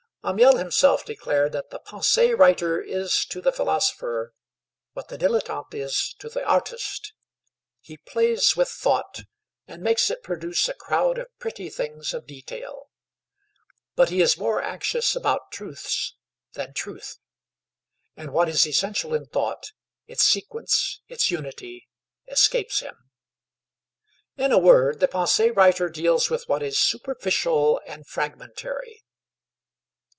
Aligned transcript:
Amiel 0.23 0.57
himself 0.57 1.03
declared 1.03 1.51
that 1.53 1.71
"the 1.71 1.79
pensée 1.79 2.37
writer 2.37 2.79
is 2.79 3.25
to 3.25 3.41
the 3.41 3.51
philosopher 3.51 4.35
what 4.93 5.07
the 5.07 5.17
dilettante 5.17 5.73
is 5.81 6.13
to 6.19 6.29
the 6.29 6.43
artist. 6.43 7.13
He 7.79 7.97
plays 7.97 8.55
with 8.55 8.69
thought, 8.69 9.21
and 9.65 9.81
makes 9.81 10.11
it 10.11 10.21
produce 10.21 10.69
a 10.69 10.75
crowd 10.75 11.17
of 11.17 11.25
pretty 11.39 11.71
things 11.71 12.13
of 12.13 12.27
detail; 12.27 12.91
but 13.95 14.09
he 14.09 14.21
is 14.21 14.37
more 14.37 14.61
anxious 14.61 15.15
about 15.15 15.49
truths 15.51 16.15
than 16.53 16.75
truth, 16.75 17.17
and 18.15 18.31
what 18.31 18.47
is 18.47 18.67
essential 18.67 19.15
in 19.15 19.25
thought, 19.25 19.71
its 20.05 20.23
sequence, 20.23 21.01
its 21.07 21.31
unity, 21.31 21.89
escapes 22.27 22.79
him.... 22.81 23.09
In 24.37 24.51
a 24.51 24.59
word, 24.59 24.99
the 24.99 25.07
pensée 25.07 25.53
writer 25.53 25.89
deals 25.89 26.29
with 26.29 26.47
what 26.47 26.61
is 26.61 26.77
superficial 26.77 27.81
and 27.87 28.05
fragmentary." 28.05 29.01